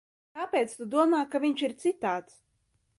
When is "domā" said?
0.95-1.21